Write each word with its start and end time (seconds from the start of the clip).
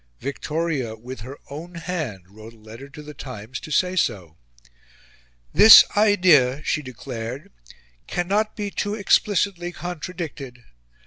Victoria, 0.19 0.95
with 0.95 1.19
her 1.19 1.37
own 1.51 1.75
hand, 1.75 2.23
wrote 2.27 2.53
a 2.53 2.57
letter 2.57 2.89
to 2.89 3.03
The 3.03 3.13
Times 3.13 3.59
to 3.59 3.69
say 3.69 3.95
so. 3.95 4.35
"This 5.53 5.85
idea," 5.95 6.63
she 6.63 6.81
declared, 6.81 7.51
"cannot 8.07 8.55
be 8.55 8.71
too 8.71 8.95
explicitly 8.95 9.71
contradicted. 9.71 10.63